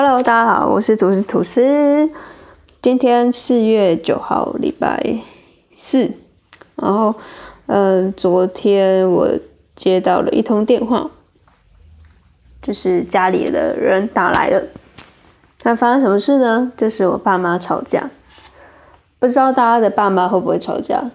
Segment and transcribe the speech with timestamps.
[0.00, 2.08] Hello，大家好，我是吐司吐司。
[2.80, 5.18] 今天四月九号，礼拜
[5.74, 6.12] 四。
[6.76, 7.16] 然后，
[7.66, 9.28] 呃，昨天我
[9.74, 11.10] 接到了一通电话，
[12.62, 14.62] 就是家里的人打来了。
[15.64, 16.70] 那发生什么事呢？
[16.76, 18.08] 就是我爸妈吵架。
[19.18, 21.10] 不知道大家的爸妈会不会吵架？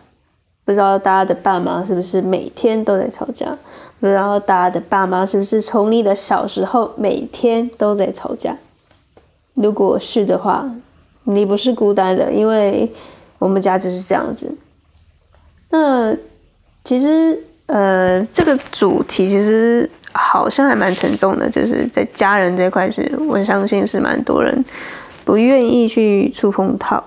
[0.65, 3.57] 不知道大家的爸妈是不是每天都在吵架？
[4.01, 8.57] 不知道大家的爸妈是不是从你的小时候每天都在吵架？
[9.53, 10.69] 如果是的话，
[11.23, 12.91] 你不是孤单的，因为
[13.39, 14.53] 我们家就是这样子。
[15.69, 16.15] 那
[16.83, 24.63] 其实，呃，这个主题其实好像还蛮沉重的，就是在家人这块，是我相信是蛮多人
[25.23, 27.03] 不愿意去触碰到、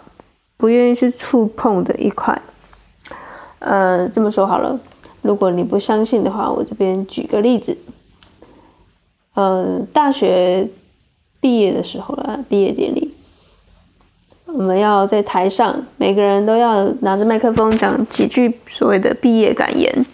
[0.56, 2.40] 不愿意去触碰的一块。
[3.58, 4.78] 呃，这么说好了，
[5.22, 7.76] 如果你不相信的话，我这边举个例子。
[9.34, 10.66] 嗯，大学
[11.46, 13.14] 毕业的时候了，毕业典礼，
[14.46, 20.04] 我们要在台上，每个人都要拿着麦克风讲几句所谓的毕业感言。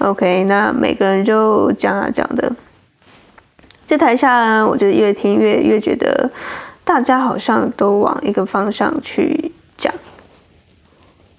[0.00, 2.52] OK，那每个人就讲啊讲的，
[3.86, 6.30] 在台下呢，我就越听越越觉得，
[6.84, 9.90] 大家好像都往一个方向去讲。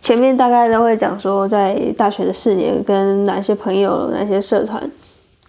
[0.01, 4.89] 前面大概都会讲说，在大学的四年跟哪些朋友、哪些社团，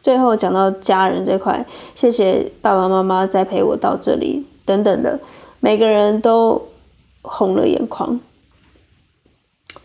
[0.05, 5.19] 最后讲到家人这块，谢谢爸爸妈妈栽培我到这里等等的，
[5.60, 6.69] 每个人都
[7.22, 8.20] 红了眼眶。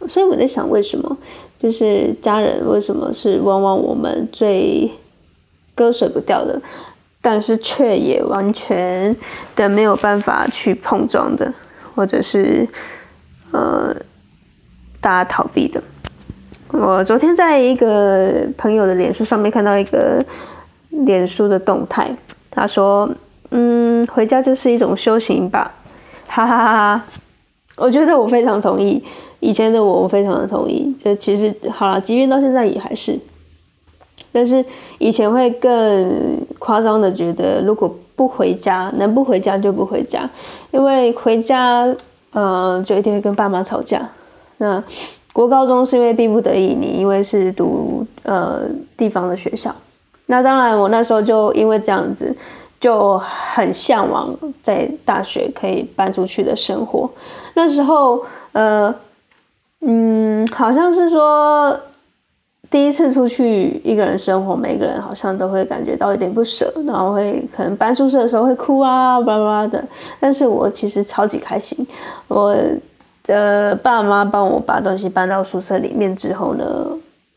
[0.09, 1.17] 所以我在想，为什么
[1.57, 4.91] 就是家人为什么是往往我们最
[5.73, 6.61] 割舍不掉的，
[7.21, 9.15] 但是却也完全
[9.55, 11.53] 的没有办法去碰撞的，
[11.95, 12.67] 或者是
[13.51, 13.95] 呃。
[15.01, 15.81] 大家逃避的。
[16.71, 20.23] 我昨天在一个朋友的脸书上面看到一个
[20.89, 22.15] 脸书的动态，
[22.51, 23.09] 他说
[23.49, 25.71] ：“嗯，回家就是一种修行吧。
[26.27, 27.05] ”哈哈哈哈！
[27.75, 29.03] 我觉得我非常同意，
[29.39, 30.95] 以前的我我非常的同意。
[31.03, 33.17] 就其实好了，即便到现在也还是，
[34.31, 34.63] 但是
[34.99, 40.29] 以前会更夸张的觉得，如果不回家，能不回家就不回家，
[40.69, 41.87] 因为回家，
[42.33, 44.07] 嗯，就一定会跟爸妈吵架。
[44.57, 44.83] 那
[45.31, 48.63] 国高中是因为逼不得已，你因为是读呃
[48.97, 49.73] 地方的学校，
[50.25, 52.35] 那当然我那时候就因为这样子
[52.79, 57.09] 就很向往在大学可以搬出去的生活。
[57.53, 58.93] 那时候呃
[59.81, 61.79] 嗯，好像是说
[62.69, 69.81] 第一次出去一个人生活，每个人好像都会感觉到有点不舍，然后会可能搬宿舍的时候会哭啊，巴拉巴拉的。
[70.19, 71.87] 但是我其实超级开心，
[72.27, 72.53] 我。
[73.27, 76.65] 呃，爸妈帮我把东西搬到宿舍里面之后呢，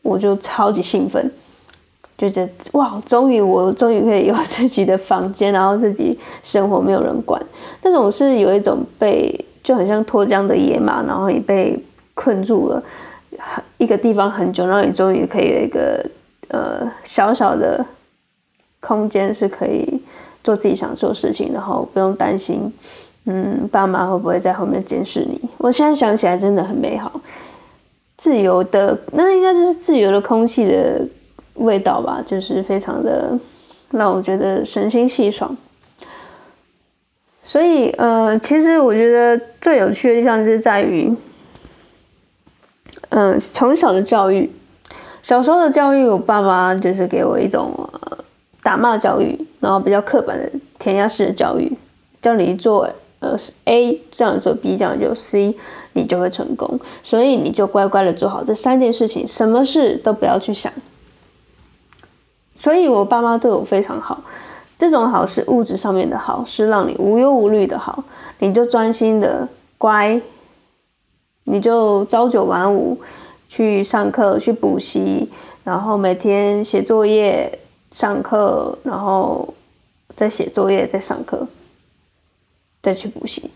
[0.01, 1.31] 我就超级兴奋，
[2.17, 7.39] 就觉得哇，终于我终于可以有自己的房间，然后自己生活没有人管。
[7.83, 11.77] 那种是有一种被就很像脱缰的野马，然后你被
[12.15, 12.83] 困住了
[13.77, 16.03] 一个地方很久，然后你终于可以有一个
[16.47, 17.85] 呃小小的
[18.79, 20.01] 空间，是可以
[20.43, 22.73] 做自己想做的事情，然后不用担心。
[23.25, 25.39] 嗯，爸妈会不会在后面监视你？
[25.63, 27.21] 我现在想起来真的很美好，
[28.17, 31.07] 自由的那应该就是自由的空气的
[31.53, 33.39] 味道吧，就是非常的
[33.91, 35.55] 让我觉得神清气爽。
[37.45, 41.15] 所以，呃，其实我觉得最有趣的地方就是在于，
[43.07, 44.51] 嗯，从小的教育，
[45.21, 47.89] 小时候的教育，我爸妈就是给我一种
[48.61, 51.71] 打骂教育，然后比较刻板的填鸭式的教育，
[52.21, 52.89] 叫你做。
[53.23, 55.55] 呃，A 这样做，B 这样就 C，
[55.93, 56.77] 你就会成功。
[57.01, 60.71] 所以你就乖乖的做好这三件事情，什么事都不要去想。
[62.57, 64.21] 所以我爸妈对我非常好，
[64.77, 68.03] 这种好是物质上面的好，是让你无忧无虑的好。
[68.39, 69.47] 你就专心的
[69.77, 70.21] 乖，
[71.45, 72.99] 你就朝九晚五
[73.47, 75.29] 去上课去补习，
[75.63, 77.59] 然后每天写作业、
[77.91, 79.53] 上课，然后
[80.15, 81.47] 再写作业、再上课。
[82.83, 83.49] 再去补习，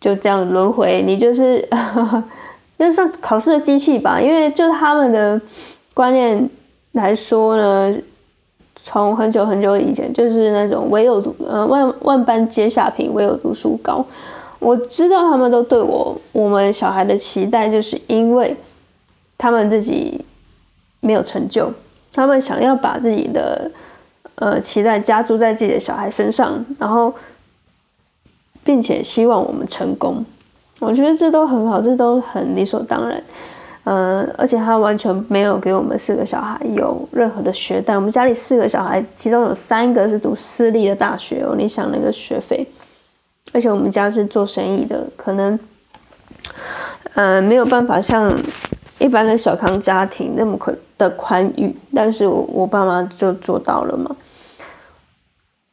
[0.00, 1.00] 就这样轮回。
[1.00, 1.66] 你就是，
[2.76, 4.20] 就算考试的机器吧。
[4.20, 5.40] 因为就他们的
[5.94, 6.50] 观念
[6.92, 7.96] 来说呢，
[8.82, 14.04] 从很久很久以前，就是那种唯有读，呃，万万般皆下品，唯有读书高。
[14.58, 18.56] 我知道他们都对我，我们小孩的期待，就是因为
[19.38, 20.24] 他们自己
[20.98, 21.72] 没有成就，
[22.12, 23.70] 他们想要把自己的
[24.34, 27.14] 呃期待加注在自己的小孩身上，然后。
[28.68, 30.22] 并且希望我们成功，
[30.78, 33.24] 我觉得这都很好，这都很理所当然。
[33.84, 37.94] 嗯，而且他完全没有给我们四个小孩有任何的学贷。
[37.94, 41.54] 我们家里四个小孩，其中有三个是读私立的大学哦。
[41.56, 42.66] 你想那个学费，
[43.54, 45.58] 而且我们家是做生意的，可能
[47.14, 48.30] 呃没有办法像
[48.98, 54.14] 一般的小康家庭那么宽的宽裕，但是我我爸妈就做到了嘛，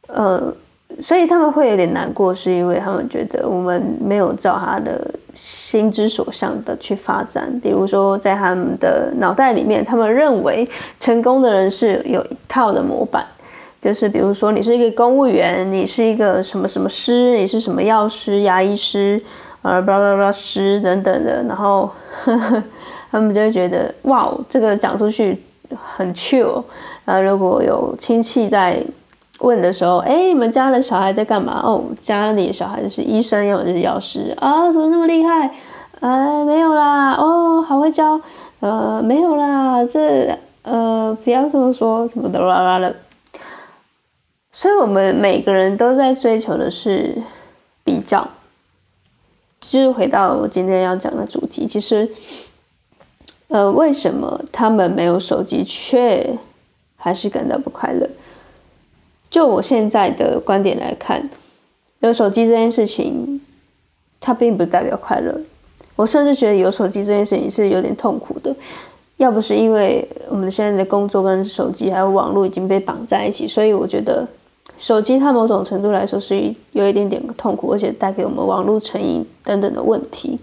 [0.07, 0.55] 呃。
[1.01, 7.59] 所以他们会有点难过，是因为他们觉得我们没有照他的心之所向的去发展。
[7.61, 10.67] 比如说，在他们的脑袋里面，他们认为
[10.99, 13.25] 成功的人是有一套的模板，
[13.81, 19.21] 就是比如说你是一个公务员，你是一个什么什么师，你是什么药师、牙医师，
[19.63, 21.89] 呃，巴拉巴拉师等等的，然后
[23.11, 25.37] 他们就会觉得哇，这个讲出去
[25.95, 26.63] 很 chill。
[27.03, 28.81] 呃，如果有亲戚在。
[29.39, 31.61] 问的时候，哎，你们家的小孩在干嘛？
[31.63, 35.53] 哦，家里小孩就是医生，要么就是药师啊，怎么那么厉害？
[35.99, 38.19] 哎，没有啦，哦，好会教，
[38.59, 42.95] 呃，没有啦，这呃，不要这么说，什么的啦啦的。
[44.51, 47.21] 所以，我们每个人都在追求的是
[47.83, 48.27] 比较。
[49.61, 52.07] 就是回到我今天要讲的主题，其实，
[53.47, 56.37] 呃，为什么他们没有手机，却
[56.95, 58.07] 还是感到不快乐？
[59.35, 61.29] 就我现在的观点来看，
[61.99, 63.41] 有手机这件事情，
[64.21, 65.37] 它并不代表快乐。
[65.97, 68.55] 我甚至觉得有手机这件事情是有点痛苦的。
[69.17, 74.25] 要不是因为我们现在的工作跟手机还有网络已经被绑在一起，所以我觉得
[74.79, 80.39] 手机它某种程度来说是有一点点痛苦，而且带给我们网络成瘾等等的问题。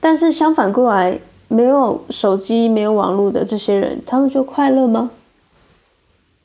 [0.00, 1.18] 但是相反过来，
[1.48, 5.10] 没有手机、没有网络的这些人，他们就快乐吗？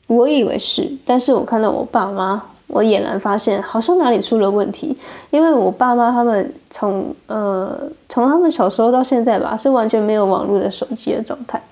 [0.08, 4.96] 我以为是，但是我看到我爸妈，我俨然发现好像哪里出了问题。
[5.30, 7.78] 因为我爸妈他们从呃
[8.08, 11.62] 从他们小时候到现在吧，是完全没有网络的手机的状态。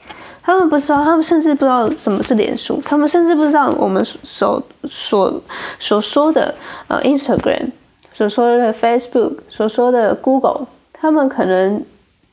[0.42, 5.42] 他们不知道，他们甚至不知道什么是脸书，他们甚至不知道我们所所
[5.80, 6.54] 所说的
[6.86, 7.70] 呃 Instagram，
[8.12, 11.82] 所说的 Facebook，所说的 Google，他们可能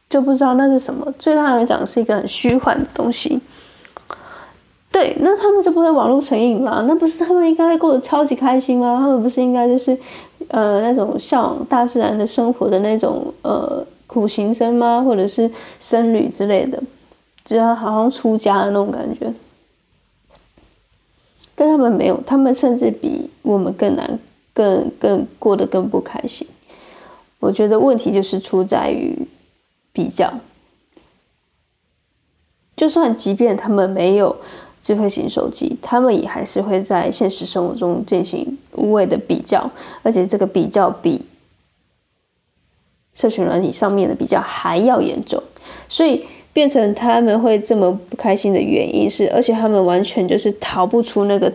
[0.09, 1.11] 就不知道那是什么。
[1.23, 3.39] 对他来讲是一个很虚幻的东西。
[4.93, 6.85] 对，那他们就不会网络成瘾吗？
[6.87, 8.99] 那不是他们应该会过得超级开心吗？
[8.99, 9.97] 他们不是应该就是，
[10.49, 15.01] 呃，那种向往大自然的生活的那种呃苦行僧吗？
[15.03, 15.49] 或者是
[15.79, 16.79] 僧侣之类的，
[17.43, 19.33] 只要好像出家的那种感觉。
[21.55, 24.19] 但他们没有，他们甚至比我们更难，
[24.53, 26.47] 更更过得更不开心。
[27.39, 29.17] 我觉得问题就是出在于
[29.91, 30.31] 比较，
[32.77, 34.35] 就算即便他们没有。
[34.83, 39.71] 智慧型手机，他们也还是会在现实生活中进行无谓的比较，
[40.01, 41.21] 而且这个比较比
[43.13, 45.41] 社群软体上面的比较还要严重，
[45.87, 51.49] 所以变成他们会这么不开心的原因是，而且他们完全就是逃不出那个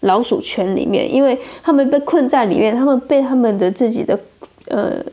[0.00, 4.18] 老鼠圈里面，因为他们被困在里面，他们被他们的自己的
[4.68, 5.04] 呃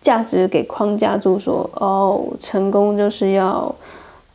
[0.00, 3.74] 价值给框架住，说哦，成功就是要。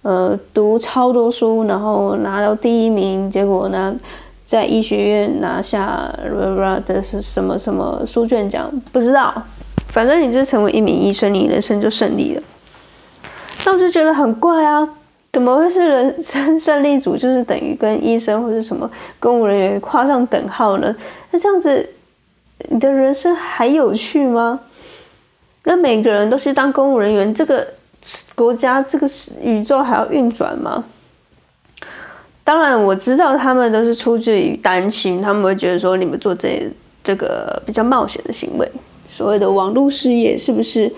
[0.05, 3.95] 呃，读超多书，然后拿到第一名，结果呢，
[4.45, 6.07] 在医学院拿下
[6.85, 8.71] 的是什么什么书卷奖？
[8.91, 9.33] 不知道，
[9.87, 12.43] 反正你就成为一名医生，你人生就胜利了。
[13.65, 14.87] 那我就觉得很怪啊，
[15.33, 18.87] 怎么会是人生胜利组就是等于跟医生或者什么
[19.19, 20.95] 公务人员跨上等号呢？
[21.31, 21.89] 那这样子，
[22.69, 24.59] 你的人生还有趣吗？
[25.63, 27.65] 那每个人都去当公务人员，这个。
[28.35, 29.07] 国家这个
[29.41, 30.83] 宇宙还要运转吗？
[32.43, 36.71] 当然我知道他们都是出自于担心，他们会觉得说你们做这
[37.03, 38.71] 这个比较冒险的行为，
[39.07, 40.91] 所谓的网络事业是不是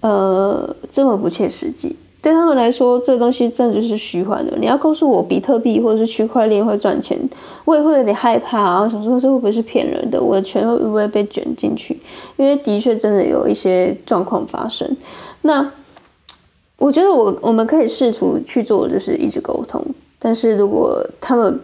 [0.00, 1.96] 呃这么不切实际？
[2.20, 4.56] 对他们来说，这东西真的就是虚幻的。
[4.58, 7.16] 你要告诉我比特币或者是区块链会赚钱，
[7.64, 8.88] 我也会有点害怕啊！
[8.88, 10.20] 想说这会不会是骗人的？
[10.20, 11.98] 我的钱会不会被卷进去？
[12.36, 14.96] 因为的确真的有一些状况发生。
[15.42, 15.70] 那
[16.78, 19.84] 我觉得我我们可以试图去做，就是一直沟通。
[20.20, 21.60] 但是如果他们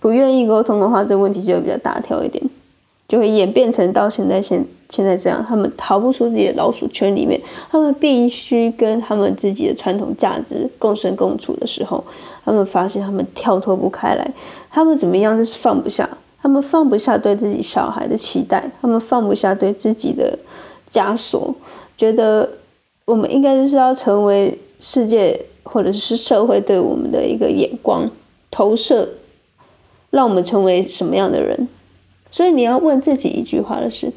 [0.00, 2.44] 不愿意沟通的话，这个问题就会比较大条一点，
[3.08, 12.04] 就会演变成到现在现现在这样，他们逃不出自己的老鼠圈里面，他们必须跟他们自己的传统价值共生共处的时候，
[12.44, 14.32] 他们发现他们跳脱不开来，
[14.70, 16.08] 他们怎么样就是放不下，
[16.40, 20.38] 他们放不下对自己小孩的期待，他们放不下对自己的
[20.92, 21.52] 枷锁，
[21.96, 22.48] 觉得。
[23.06, 28.10] 我们应该就是要成为世界或者是社会对我们的一个眼光
[28.50, 29.08] 投射，
[30.10, 31.68] 让我们成为什么样的人。
[32.30, 34.12] 所以你要问自己一句话的是：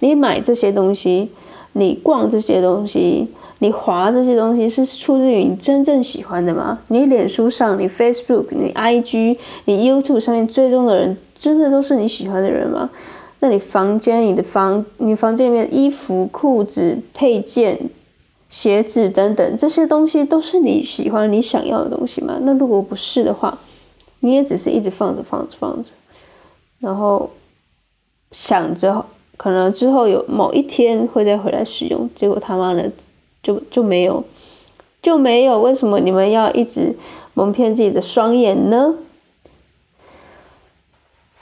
[0.00, 1.30] 你买这些东西，
[1.74, 3.28] 你逛这些东西，
[3.60, 6.80] 你划这些东西是出自于你真正喜欢的吗？
[6.88, 9.36] 你脸书上、你 Facebook、你 IG、
[9.66, 12.90] 你 YouTube 上面追踪的人，真的都是你喜欢的人吗？
[13.38, 17.78] 那你房间、你的房、你房间里面衣服、裤子、配件、
[18.50, 22.36] 鞋子等等这些东西，都是你喜欢、你想要的东西吗？
[22.42, 23.58] 那如果不是的话，
[24.20, 25.90] 你也只是一直放着、放着、放着，
[26.80, 27.30] 然后
[28.32, 29.06] 想着。
[29.36, 32.92] 可能之后有某一天会再回来使用，结果他妈的
[33.42, 34.22] 就就没有
[35.00, 36.94] 就没有，为什么你们要一直
[37.32, 38.96] 蒙骗自己的双眼呢？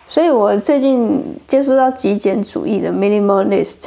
[0.07, 3.87] 所以我最近接触到极简主义的 minimalist，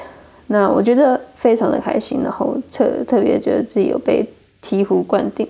[0.51, 4.27] 那我觉得非常的开心，然后特特别觉得自己有被
[4.61, 5.47] 醍醐灌顶。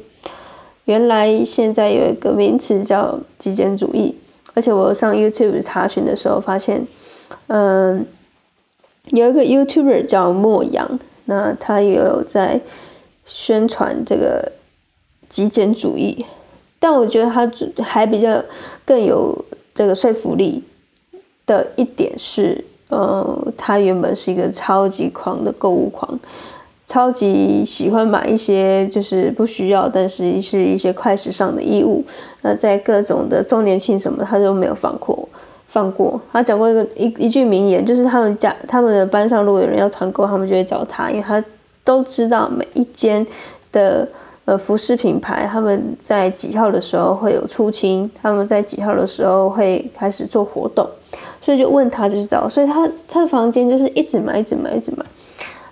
[0.85, 4.15] 原来现在有一个名词叫极简主义，
[4.53, 6.87] 而且我上 YouTube 查询的时候发现，
[7.47, 8.05] 嗯。
[9.05, 12.61] 有一个 YouTuber 叫莫阳，那他也有在
[13.25, 14.51] 宣传这个
[15.27, 16.23] 极简主义，
[16.79, 17.51] 但我觉得他
[17.83, 18.41] 还比较
[18.85, 19.43] 更有
[19.73, 20.63] 这个说服力
[21.47, 26.19] 的一点是，呃，他原本是一个超级狂的购物狂，
[26.87, 32.03] 超级喜欢买一些就是不需要，但是是一些快时尚的衣物，
[32.43, 35.27] 那在各种的周年庆什么，他都没有放过。
[35.67, 41.41] 放过他讲过一个一一句名言，就是他们家他们的班上如果有人要团购，他们就会找他，因为他
[41.85, 43.25] 都知道每一间
[43.71, 44.05] 的
[44.43, 50.85] 呃服饰品牌，他们在几号的时候会有出清，他们在几号的时候会开始做活动，
[51.41, 55.05] 所以就问他就知道，所以他他的房间就是一直买一直买一直买，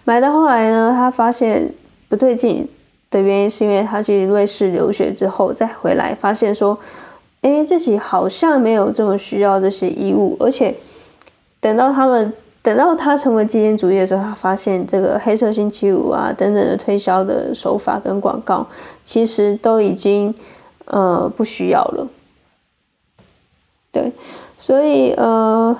[0.03, 1.71] 买到后来呢，他发现
[2.09, 2.67] 不对劲
[3.09, 6.77] 的原因是因为他去瑞士留学之后再回来，发现说。
[7.41, 10.75] 哎，自己好像没有这么需要这些衣物，而且
[11.61, 18.67] 等到他们等到他成为极简主义的时候，他发现这个黑色星期五啊等等的推销的手法跟广告，
[19.05, 20.35] 其实都已经
[20.87, 22.05] 呃不需要了。
[23.93, 24.11] 对，
[24.69, 25.75] 所以呃。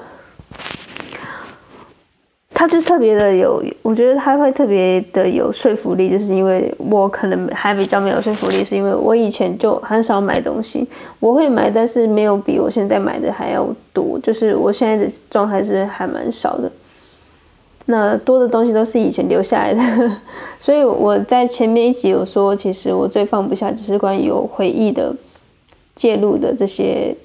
[2.52, 10.86] 他就特别的有，我觉得他会特别的有说服力，就是因为我可能还比较没有说服力，是因为我以前就很少买东西，
[11.22, 16.70] 我会买，但是没有比我现在买的还要多，就是我现在的状态是还蛮少的。
[17.86, 20.12] 那多的东西都是以前留下来的，
[20.60, 25.16] 所以我在前面一集有说，其实我最放不下就是关于有回忆的
[25.96, 27.16] 介入的这些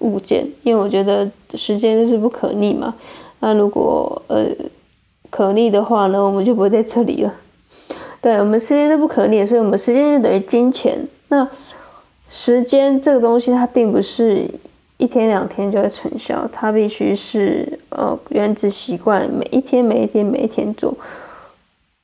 [0.00, 2.94] 物件，因为我觉得时间就是不可逆嘛。
[3.40, 4.46] 那如果呃
[5.30, 7.34] 可逆的话呢，我们就不会在这里了。
[8.20, 10.98] 对我们时间是不可逆，所以我们时间就等于金钱。
[11.28, 11.48] 那
[12.28, 14.46] 时间这个东西，它并不是
[14.98, 20.94] 一天两天就会成效，它必须是呃原子习惯，每一天每一天每一天做，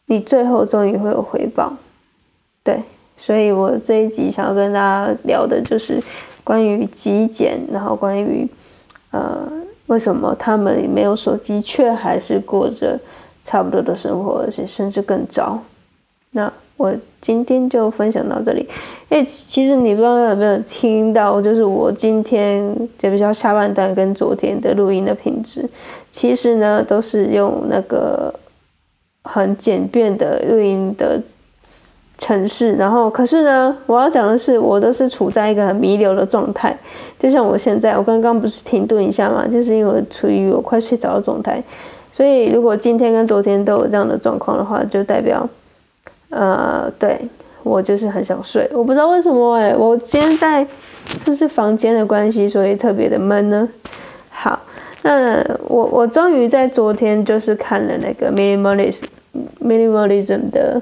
[0.06, 1.74] 你最后终于会有回报。
[2.64, 2.82] 对，
[3.18, 6.02] 所以我这一集想要跟大家聊的就是
[6.46, 8.48] 关于极简，然后关于
[9.10, 9.50] 呃。
[9.88, 12.98] 为什么他们没有手机，却还是过着
[13.44, 15.62] 差不多的生活，而且甚至更糟？
[16.32, 18.68] 那我今天就分享到这里。
[19.10, 25.70] 哎，其实你不知道有没有听到，就是我今天就比较下半段跟昨天的录音的品质，
[26.10, 28.34] 其实呢都是用那个
[29.22, 31.22] 很简便的录音的。
[32.18, 36.74] 城市，然后可是呢，我要讲的是，我都是处在一个很弥留的状态，
[37.18, 41.62] 就像我现在，我刚刚不是停顿一下嘛，就是因为处于我快睡着的状态，
[42.10, 45.46] 所以如果今天跟昨天都有这样的状况的话，就代表，
[46.30, 47.20] 呃，对
[47.62, 50.66] 我就是很想睡，我不知道为什么哎，我今天在
[51.22, 53.68] 就是房间的关系，所以特别的闷呢。
[54.30, 54.58] 好，
[55.02, 59.04] 那我我终于在昨天就是看了那个 minimalism
[59.62, 60.80] minimalism 的。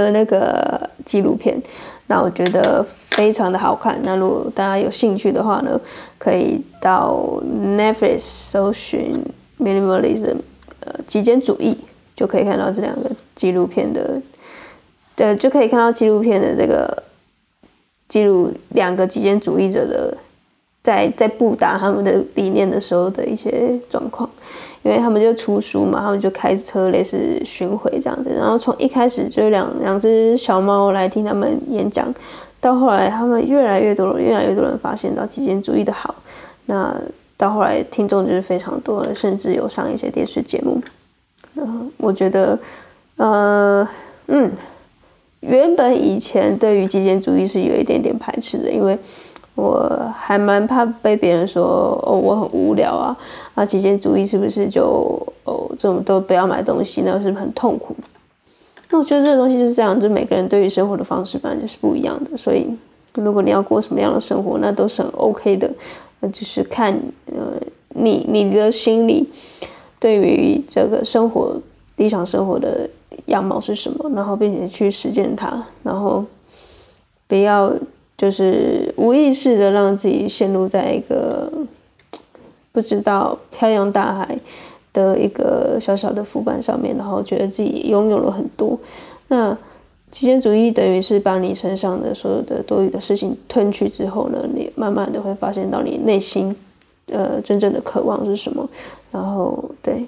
[0.00, 1.60] 的那个纪录片，
[2.06, 3.98] 那我觉得非常的好看。
[4.02, 5.80] 那如果大家有兴趣的话呢，
[6.18, 9.14] 可以到 Netflix 搜寻
[9.58, 10.36] Minimalism，
[10.80, 11.76] 呃，极简主义，
[12.16, 14.20] 就可以看到这两个纪录片的，
[15.16, 17.02] 对，就可以看到纪录片的这个
[18.08, 20.16] 记录两个极简主义者的
[20.82, 24.28] 在在布达他们的理念的时候的一些状况。
[24.84, 32.14] 因为他们就出书嘛，他们就开车类似巡回这样子，然后从一开始就两两只小猫来听他们演讲，
[32.60, 36.14] 到后来他们越来越多越来越多人发现到极简主义的好，
[36.66, 36.94] 那
[37.38, 40.80] 到后来听众就是非常多了，甚至有上一些电视节目。
[41.54, 42.58] 然后我觉得，
[43.16, 43.88] 呃，
[44.26, 44.50] 嗯，
[45.40, 48.98] 原本以前对于极简主义是有一点点排斥的，因为
[49.54, 53.16] 我还蛮怕被别人说哦我很无聊啊
[53.54, 54.82] 啊极简主义是不是就
[55.44, 57.94] 哦这种都不要买东西，那是不是很痛苦？
[58.90, 62.66] 那我觉得这个东西就是这样，就每个人对于生活的方式反正就是不一样的，所以
[63.14, 65.70] 如果你要过什么样的生活，那都是很 OK 的，
[66.20, 66.92] 那就是看
[67.26, 69.28] 呃你你的心里
[70.00, 71.56] 对于这个生活
[71.96, 72.88] 理想生活的
[73.26, 76.24] 样貌是什么，然后并且去实践它，然后
[77.26, 77.72] 不要
[78.16, 81.52] 就是无意识的让自己陷入在一个
[82.72, 84.38] 不知道漂洋大海。
[84.94, 88.78] 的一个小小的浮板上面，然后觉得自己拥有了很多。
[89.26, 89.58] 那
[90.12, 96.54] 极简主义等于是把你身上的所有的多余的事情吞去之后呢，你慢慢的会发现到你内心
[97.08, 98.70] 呃真正的渴望是什么。
[99.10, 100.06] 然后对，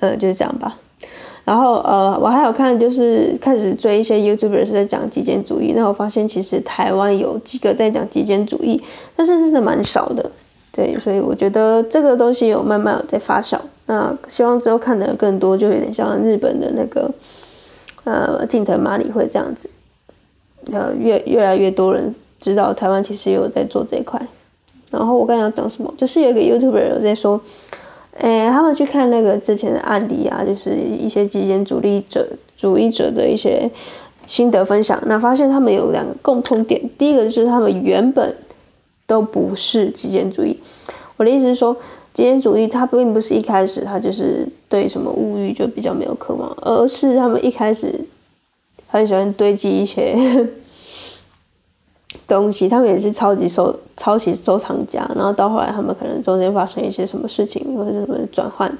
[0.00, 0.76] 呃就是这样吧。
[1.48, 8.78] 然后呃我还有看就是开始追一些 YouTuber 是在讲极简主义，那我发现其实台湾有几个在讲极简主义，
[9.16, 10.30] 但是真的蛮少的。
[10.72, 13.56] 对，所以我觉得这个东西有慢慢在发酵。
[13.86, 17.10] 那希望之后看的更多，就有点像日本的那个
[18.04, 19.70] 呃近藤麻里惠这样子，
[20.70, 24.20] 呃越越来越多人知道台湾其实有在做这一块。
[24.90, 27.40] 然后我刚才讲什么，就是有个 YouTuber 有在说，
[28.18, 33.70] 诶，他们去看那个之前的案例啊，就是一些极简主义者主义者的一些
[34.26, 38.34] 心得分享，那发现他们有两个共通点，第一个就是他们原本。
[39.08, 40.54] 都不是极简主义。
[41.16, 41.74] 我的意思是说，
[42.12, 47.98] 极简主义它并不是一开始它就是对什么物欲就比较没有渴望，而是他们一开始
[48.86, 50.14] 很喜欢堆积一些
[52.26, 55.08] 东西，他们也是超级收超级收藏家。
[55.14, 58.76] 然后到后来，他们可能中间发生一些什么事情，或者什么转换，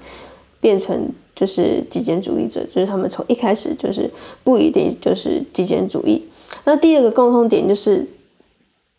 [0.60, 2.64] 变成就是极简主义者。
[2.64, 4.10] 就是他们从一开始就是
[4.44, 6.26] 不一定就是极简主义。
[6.64, 8.06] 那第二个共同点就是。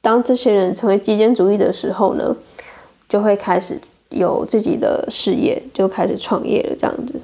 [0.02, 2.34] 当这些人成为极简主义的时候呢，
[3.10, 7.16] 就会开始有自己的事业，就开始创业了，这样子。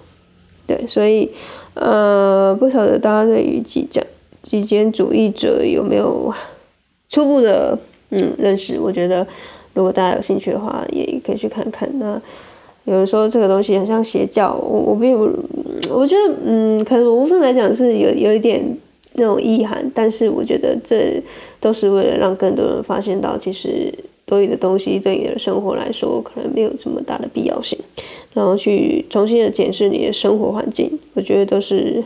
[0.67, 1.31] 对，所以
[1.75, 4.05] 呃，不晓得大家对于极简
[4.43, 6.33] 极简主义者有没有
[7.09, 7.77] 初步的
[8.09, 8.79] 嗯认识？
[8.79, 9.25] 我觉得
[9.73, 11.89] 如果大家有兴趣的话，也可以去看看。
[11.99, 12.21] 那
[12.85, 15.29] 有人说这个东西很像邪教，我我并不，
[15.93, 18.77] 我觉得嗯，可能无分来讲是有有一点。
[19.17, 21.23] 那种意涵，但是我觉得这
[21.61, 23.89] 都是为了让更多人发现到，其实
[24.25, 27.79] 多余的东西对你的生活来说可能没有这么大的必要性，
[28.33, 32.03] 然后去重新的检视你的生活环境，我觉得都是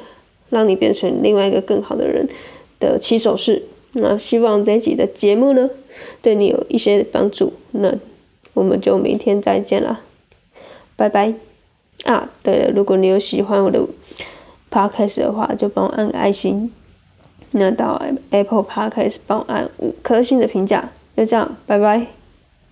[0.51, 2.29] 让你变成另外一个更好的人
[2.79, 3.63] 的起手式。
[3.93, 5.69] 那希望这一集的节目呢，
[6.21, 7.53] 对你有一些帮助。
[7.71, 7.93] 那
[8.53, 10.01] 我们就明天再见啦，
[10.95, 11.33] 拜拜。
[12.05, 13.81] 啊，对了，如果你有喜欢我的
[14.71, 16.71] podcast 的话，就帮我按个爱心。
[17.51, 22.18] 那到 Apple Podcast 帮按五颗星的评价，就这样，拜拜。